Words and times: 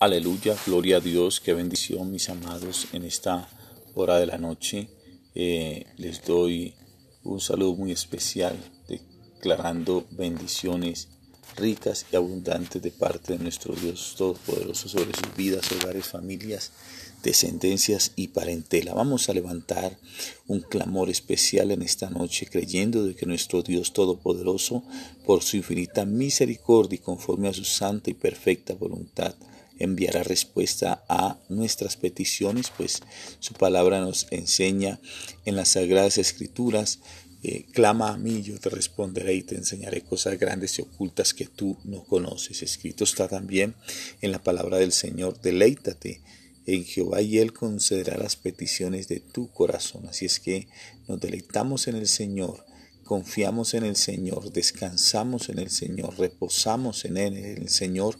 Aleluya, 0.00 0.54
gloria 0.64 0.98
a 0.98 1.00
Dios, 1.00 1.40
qué 1.40 1.54
bendición 1.54 2.12
mis 2.12 2.28
amados 2.28 2.86
en 2.92 3.02
esta 3.02 3.48
hora 3.94 4.16
de 4.18 4.26
la 4.26 4.38
noche. 4.38 4.88
Eh, 5.34 5.86
les 5.96 6.24
doy 6.24 6.72
un 7.24 7.40
saludo 7.40 7.74
muy 7.74 7.90
especial 7.90 8.56
declarando 8.86 10.06
bendiciones 10.12 11.17
ricas 11.56 12.06
y 12.12 12.16
abundantes 12.16 12.80
de 12.82 12.90
parte 12.90 13.34
de 13.34 13.38
nuestro 13.38 13.74
Dios 13.74 14.14
Todopoderoso 14.16 14.88
sobre 14.88 15.12
sus 15.14 15.34
vidas, 15.36 15.70
hogares, 15.72 16.06
familias, 16.06 16.72
descendencias 17.22 18.12
y 18.16 18.28
parentela. 18.28 18.94
Vamos 18.94 19.28
a 19.28 19.34
levantar 19.34 19.98
un 20.46 20.60
clamor 20.60 21.10
especial 21.10 21.70
en 21.70 21.82
esta 21.82 22.10
noche 22.10 22.46
creyendo 22.46 23.04
de 23.04 23.14
que 23.14 23.26
nuestro 23.26 23.62
Dios 23.62 23.92
Todopoderoso, 23.92 24.84
por 25.24 25.42
su 25.42 25.56
infinita 25.56 26.04
misericordia 26.04 26.96
y 26.96 27.02
conforme 27.02 27.48
a 27.48 27.54
su 27.54 27.64
santa 27.64 28.10
y 28.10 28.14
perfecta 28.14 28.74
voluntad, 28.74 29.34
enviará 29.78 30.22
respuesta 30.22 31.04
a 31.08 31.38
nuestras 31.48 31.96
peticiones, 31.96 32.72
pues 32.76 33.00
su 33.38 33.54
palabra 33.54 34.00
nos 34.00 34.26
enseña 34.30 35.00
en 35.44 35.56
las 35.56 35.68
sagradas 35.68 36.18
escrituras, 36.18 36.98
eh, 37.42 37.66
clama 37.72 38.12
a 38.12 38.16
mí, 38.16 38.42
yo 38.42 38.58
te 38.58 38.68
responderé 38.68 39.34
y 39.34 39.42
te 39.42 39.54
enseñaré 39.54 40.02
cosas 40.02 40.38
grandes 40.38 40.78
y 40.78 40.82
ocultas 40.82 41.34
que 41.34 41.46
tú 41.46 41.78
no 41.84 42.04
conoces. 42.04 42.62
Escrito 42.62 43.04
está 43.04 43.28
también 43.28 43.74
en 44.20 44.32
la 44.32 44.42
palabra 44.42 44.78
del 44.78 44.92
Señor, 44.92 45.40
deleítate 45.40 46.20
en 46.66 46.84
Jehová 46.84 47.22
y 47.22 47.38
Él 47.38 47.52
concederá 47.52 48.18
las 48.18 48.36
peticiones 48.36 49.08
de 49.08 49.20
tu 49.20 49.50
corazón. 49.52 50.06
Así 50.08 50.26
es 50.26 50.40
que 50.40 50.68
nos 51.06 51.20
deleitamos 51.20 51.86
en 51.86 51.96
el 51.96 52.08
Señor 52.08 52.66
confiamos 53.08 53.72
en 53.72 53.84
el 53.84 53.96
Señor, 53.96 54.52
descansamos 54.52 55.48
en 55.48 55.58
el 55.58 55.70
Señor, 55.70 56.18
reposamos 56.18 57.06
en 57.06 57.16
Él, 57.16 57.38
en 57.38 57.62
el 57.62 57.70
Señor, 57.70 58.18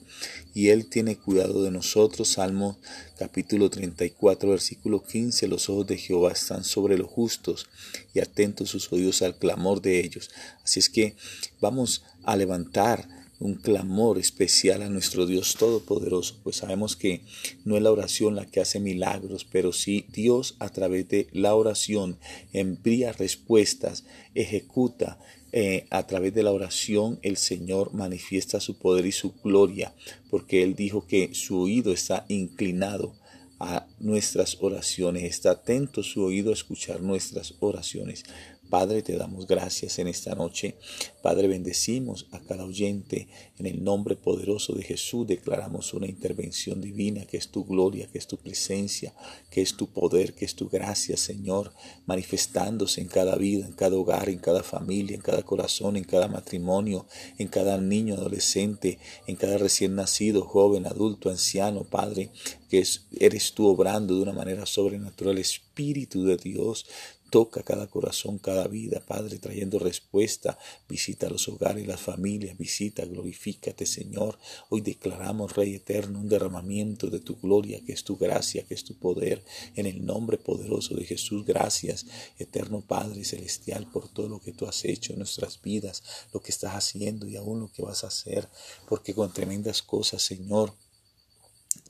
y 0.55 0.69
Él 0.71 0.89
tiene 0.89 1.19
cuidado 1.19 1.63
de 1.63 1.71
nosotros. 1.71 2.29
Salmo 2.29 2.79
capítulo 3.19 3.69
34, 3.69 4.49
versículo 4.49 5.05
15, 5.05 5.47
los 5.47 5.69
ojos 5.69 5.89
de 5.89 5.99
Jehová 5.99 6.33
están 6.33 6.65
sobre 6.65 6.97
los 6.97 7.07
justos 7.07 7.67
y 8.15 8.21
atentos 8.21 8.71
sus 8.71 8.91
oídos 8.91 9.21
al 9.21 9.37
clamor 9.37 9.83
de 9.83 10.01
ellos. 10.01 10.31
Así 10.65 10.81
es 10.81 10.89
que 10.89 11.17
vamos 11.61 12.03
a 12.25 12.35
levantar 12.37 13.07
un 13.41 13.55
clamor 13.55 14.19
especial 14.19 14.83
a 14.83 14.89
nuestro 14.89 15.27
Dios 15.27 15.55
Todopoderoso, 15.55 16.41
pues 16.43 16.57
sabemos 16.57 16.97
que 16.97 17.23
no 17.65 17.77
es 17.77 17.83
la 17.83 17.93
oración 17.93 18.35
la 18.35 18.47
que 18.47 18.61
hace 18.61 18.81
milagros, 18.81 19.45
pero 19.45 19.73
sí 19.73 20.07
Dios 20.13 20.57
a 20.59 20.71
través 20.71 21.09
de 21.09 21.29
la 21.33 21.55
oración 21.55 22.19
envía 22.53 23.13
respuestas, 23.13 24.05
ejecuta. 24.35 25.19
Eh, 25.51 25.87
a 25.89 26.07
través 26.07 26.35
de 26.35 26.43
la 26.43 26.53
oración 26.53 27.19
el 27.23 27.39
Señor 27.39 27.95
manifiesta 27.95 28.61
su 28.61 28.77
poder 28.77 29.07
y 29.07 29.13
su 29.13 29.33
gloria, 29.43 29.95
porque 30.29 30.63
Él 30.63 30.75
dijo 30.75 31.07
que 31.07 31.31
su 31.33 31.59
oído 31.59 31.91
está 31.91 32.27
inclinado 32.29 33.15
a 33.59 33.87
nuestras 33.99 34.59
oraciones, 34.61 35.25
está 35.25 35.53
atento 35.53 36.03
su 36.03 36.23
oído 36.23 36.51
a 36.51 36.55
escuchar 36.55 37.01
nuestras 37.01 37.55
oraciones. 37.61 38.25
Padre, 38.69 39.03
te 39.03 39.17
damos 39.17 39.47
gracias 39.47 39.99
en 39.99 40.09
esta 40.09 40.35
noche. 40.35 40.77
Padre, 41.23 41.49
bendecimos 41.49 42.27
a 42.33 42.41
cada 42.41 42.65
oyente. 42.65 43.29
En 43.59 43.67
el 43.67 43.83
nombre 43.83 44.15
poderoso 44.15 44.75
de 44.75 44.83
Jesús 44.83 45.27
declaramos 45.27 45.95
una 45.95 46.07
intervención 46.07 46.81
divina, 46.81 47.25
que 47.25 47.37
es 47.37 47.49
tu 47.49 47.65
gloria, 47.65 48.09
que 48.13 48.19
es 48.19 48.27
tu 48.27 48.37
presencia, 48.37 49.15
que 49.51 49.63
es 49.63 49.77
tu 49.77 49.89
poder, 49.89 50.35
que 50.35 50.45
es 50.45 50.55
tu 50.55 50.69
gracia, 50.69 51.17
Señor, 51.17 51.73
manifestándose 52.07 53.01
en 53.01 53.09
cada 53.09 53.37
vida, 53.37 53.67
en 53.67 53.73
cada 53.73 53.97
hogar, 53.97 54.29
en 54.29 54.39
cada 54.39 54.63
familia, 54.63 55.15
en 55.15 55.23
cada 55.23 55.43
corazón, 55.43 55.97
en 55.97 56.05
cada 56.05 56.29
matrimonio, 56.29 57.07
en 57.39 57.49
cada 57.49 57.79
niño, 57.79 58.15
adolescente, 58.15 58.99
en 59.27 59.37
cada 59.37 59.59
recién 59.59 59.95
nacido, 59.95 60.43
joven, 60.43 60.87
adulto, 60.87 61.31
anciano, 61.31 61.85
Padre, 61.85 62.31
que 62.69 62.85
eres 63.19 63.53
tú 63.53 63.67
obrando 63.67 64.15
de 64.15 64.23
una 64.23 64.33
manera 64.33 64.67
sobrenatural, 64.67 65.39
Espíritu 65.39 66.25
de 66.25 66.37
Dios. 66.37 66.87
Toca 67.31 67.63
cada 67.63 67.87
corazón, 67.89 68.39
cada 68.39 68.67
vida, 68.69 69.01
Padre, 69.07 69.39
trayendo 69.39 69.79
respuesta. 69.79 70.59
Visita 70.89 71.29
los 71.29 71.47
hogares, 71.49 71.87
las 71.87 72.01
familias, 72.01 72.57
visita, 72.57 73.05
glorifícate, 73.05 73.85
Señor. 73.85 74.39
Hoy 74.71 74.81
declaramos, 74.81 75.55
Rey 75.55 75.75
eterno, 75.75 76.21
un 76.21 76.29
derramamiento 76.29 77.09
de 77.11 77.21
tu 77.21 77.37
gloria, 77.37 77.85
que 77.85 77.93
es 77.93 78.05
tu 78.05 78.17
gracia, 78.17 78.65
que 78.65 78.75
es 78.75 78.85
tu 78.85 78.95
poder. 78.95 79.45
En 79.77 79.85
el 79.85 80.07
nombre 80.07 80.39
poderoso 80.39 80.95
de 80.95 81.05
Jesús, 81.05 81.45
gracias, 81.45 82.07
eterno 82.39 82.81
Padre 82.81 83.25
celestial, 83.25 83.91
por 83.91 84.09
todo 84.09 84.29
lo 84.29 84.41
que 84.41 84.53
tú 84.53 84.67
has 84.67 84.85
hecho 84.85 85.13
en 85.13 85.19
nuestras 85.19 85.61
vidas, 85.61 86.03
lo 86.33 86.41
que 86.41 86.51
estás 86.51 86.75
haciendo 86.75 87.29
y 87.29 87.37
aún 87.37 87.61
lo 87.61 87.71
que 87.71 87.83
vas 87.83 88.05
a 88.05 88.09
hacer, 88.09 88.49
porque 88.89 89.15
con 89.15 89.33
tremendas 89.33 89.83
cosas, 89.83 90.23
Señor, 90.23 90.73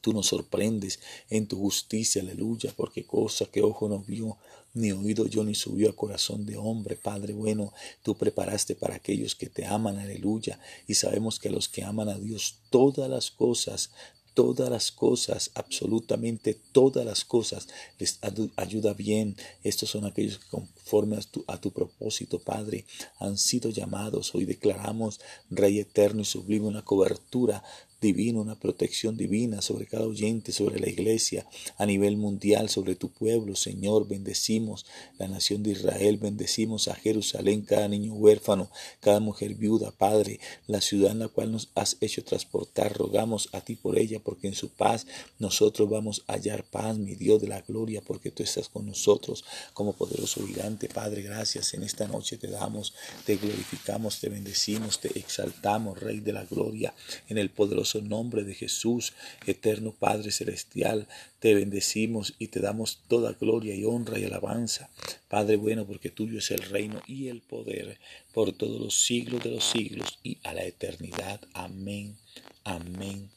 Tú 0.00 0.12
nos 0.12 0.26
sorprendes 0.26 1.00
en 1.30 1.46
tu 1.46 1.58
justicia, 1.58 2.22
aleluya, 2.22 2.72
porque 2.76 3.04
cosa 3.04 3.46
que 3.46 3.62
ojo 3.62 3.88
no 3.88 4.00
vio, 4.00 4.36
ni 4.74 4.92
oído 4.92 5.26
yo, 5.26 5.44
ni 5.44 5.54
subió 5.54 5.90
a 5.90 5.96
corazón 5.96 6.46
de 6.46 6.56
hombre, 6.56 6.96
Padre 6.96 7.32
bueno, 7.32 7.72
tú 8.02 8.16
preparaste 8.16 8.74
para 8.74 8.96
aquellos 8.96 9.34
que 9.34 9.48
te 9.48 9.66
aman, 9.66 9.98
aleluya, 9.98 10.60
y 10.86 10.94
sabemos 10.94 11.38
que 11.38 11.48
a 11.48 11.52
los 11.52 11.68
que 11.68 11.82
aman 11.82 12.08
a 12.08 12.18
Dios 12.18 12.56
todas 12.70 13.08
las 13.10 13.30
cosas 13.30 13.90
todas 14.38 14.70
las 14.70 14.92
cosas, 14.92 15.50
absolutamente 15.56 16.54
todas 16.54 17.04
las 17.04 17.24
cosas, 17.24 17.66
les 17.98 18.20
ayuda 18.54 18.94
bien. 18.94 19.36
Estos 19.64 19.90
son 19.90 20.04
aquellos 20.04 20.38
que 20.38 20.46
conforme 20.48 21.16
a 21.16 21.20
tu, 21.22 21.44
a 21.48 21.60
tu, 21.60 21.72
propósito, 21.72 22.38
Padre, 22.38 22.84
han 23.18 23.36
sido 23.36 23.70
llamados. 23.70 24.32
Hoy 24.36 24.44
declaramos, 24.44 25.18
Rey 25.50 25.80
eterno 25.80 26.22
y 26.22 26.24
sublime, 26.24 26.68
una 26.68 26.84
cobertura 26.84 27.64
divino, 28.00 28.40
una 28.40 28.58
protección 28.58 29.16
divina 29.16 29.60
sobre 29.60 29.86
cada 29.86 30.06
oyente, 30.06 30.52
sobre 30.52 30.78
la 30.78 30.88
iglesia, 30.88 31.46
a 31.76 31.86
nivel 31.86 32.16
mundial, 32.16 32.68
sobre 32.68 32.94
tu 32.94 33.10
pueblo, 33.10 33.56
Señor. 33.56 34.06
Bendecimos 34.06 34.86
la 35.18 35.28
nación 35.28 35.62
de 35.62 35.72
Israel, 35.72 36.16
bendecimos 36.16 36.88
a 36.88 36.94
Jerusalén, 36.94 37.62
cada 37.62 37.88
niño 37.88 38.14
huérfano, 38.14 38.70
cada 39.00 39.20
mujer 39.20 39.54
viuda, 39.54 39.90
Padre, 39.90 40.38
la 40.66 40.80
ciudad 40.80 41.12
en 41.12 41.20
la 41.20 41.28
cual 41.28 41.52
nos 41.52 41.70
has 41.74 41.96
hecho 42.00 42.22
transportar. 42.22 42.96
Rogamos 42.96 43.48
a 43.52 43.60
ti 43.60 43.74
por 43.74 43.98
ella, 43.98 44.20
porque 44.20 44.48
en 44.48 44.54
su 44.54 44.68
paz 44.68 45.06
nosotros 45.38 45.88
vamos 45.90 46.24
a 46.26 46.34
hallar 46.34 46.64
paz, 46.64 46.96
mi 46.98 47.14
Dios 47.14 47.40
de 47.40 47.48
la 47.48 47.62
gloria, 47.62 48.00
porque 48.00 48.30
tú 48.30 48.42
estás 48.42 48.68
con 48.68 48.86
nosotros 48.86 49.44
como 49.74 49.92
poderoso 49.92 50.46
gigante. 50.46 50.88
Padre, 50.88 51.22
gracias. 51.22 51.74
En 51.74 51.82
esta 51.82 52.06
noche 52.06 52.36
te 52.36 52.48
damos, 52.48 52.94
te 53.24 53.36
glorificamos, 53.36 54.20
te 54.20 54.28
bendecimos, 54.28 55.00
te 55.00 55.18
exaltamos, 55.18 55.98
Rey 55.98 56.20
de 56.20 56.32
la 56.32 56.44
gloria, 56.44 56.94
en 57.28 57.38
el 57.38 57.50
nombre 57.96 58.44
de 58.44 58.54
Jesús, 58.54 59.12
eterno 59.46 59.92
Padre 59.92 60.30
Celestial, 60.30 61.08
te 61.40 61.54
bendecimos 61.54 62.34
y 62.38 62.48
te 62.48 62.60
damos 62.60 63.00
toda 63.08 63.32
gloria 63.32 63.74
y 63.74 63.84
honra 63.84 64.18
y 64.18 64.24
alabanza. 64.24 64.90
Padre 65.28 65.56
bueno, 65.56 65.86
porque 65.86 66.10
tuyo 66.10 66.38
es 66.38 66.50
el 66.50 66.60
reino 66.60 67.00
y 67.06 67.28
el 67.28 67.40
poder 67.40 67.98
por 68.32 68.52
todos 68.52 68.80
los 68.80 68.94
siglos 68.94 69.42
de 69.42 69.50
los 69.50 69.64
siglos 69.64 70.18
y 70.22 70.38
a 70.44 70.54
la 70.54 70.64
eternidad. 70.64 71.40
Amén, 71.52 72.16
amén 72.64 73.30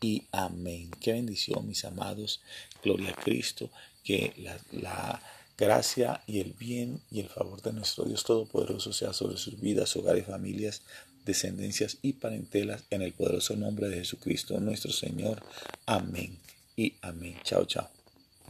y 0.00 0.24
amén. 0.32 0.90
Qué 1.00 1.12
bendición, 1.12 1.66
mis 1.66 1.84
amados. 1.84 2.40
Gloria 2.82 3.10
a 3.10 3.22
Cristo, 3.22 3.70
que 4.02 4.32
la 4.72 5.22
gracia 5.56 6.22
y 6.26 6.40
el 6.40 6.52
bien 6.52 7.00
y 7.10 7.20
el 7.20 7.28
favor 7.28 7.62
de 7.62 7.72
nuestro 7.72 8.04
Dios 8.04 8.24
Todopoderoso 8.24 8.92
sea 8.92 9.12
sobre 9.12 9.36
sus 9.36 9.60
vidas, 9.60 9.94
hogares, 9.96 10.26
familias, 10.26 10.82
descendencias 11.24 11.98
y 12.02 12.14
parentelas 12.14 12.84
en 12.90 13.02
el 13.02 13.12
poderoso 13.12 13.56
nombre 13.56 13.88
de 13.88 13.98
Jesucristo 13.98 14.58
nuestro 14.60 14.92
Señor. 14.92 15.42
Amén 15.86 16.38
y 16.76 16.94
amén. 17.02 17.36
Chao, 17.44 17.64
chao. 17.64 17.93